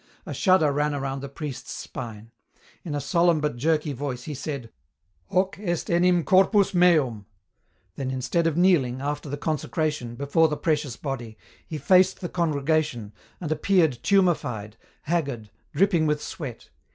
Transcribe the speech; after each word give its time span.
A 0.25 0.33
shudder 0.33 0.71
ran 0.71 0.95
around 0.95 1.19
the 1.21 1.29
priest's 1.29 1.71
spine. 1.71 2.31
In 2.83 2.95
a 2.95 2.99
solemn 2.99 3.39
but 3.39 3.55
jerky 3.55 3.93
voice 3.93 4.23
he 4.23 4.33
said, 4.33 4.71
"Hoc 5.29 5.59
est 5.59 5.91
enim 5.95 6.23
corpus 6.23 6.73
meum," 6.73 7.27
then, 7.97 8.09
instead 8.09 8.47
of 8.47 8.57
kneeling, 8.57 8.99
after 8.99 9.29
the 9.29 9.37
consecration, 9.37 10.15
before 10.15 10.47
the 10.47 10.57
precious 10.57 10.95
Body, 10.97 11.37
he 11.67 11.77
faced 11.77 12.19
the 12.19 12.29
congregation, 12.29 13.13
and 13.39 13.51
appeared 13.51 13.99
tumefied, 14.01 14.75
haggard, 15.03 15.51
dripping 15.71 16.07
with 16.07 16.19
sweat. 16.19 16.71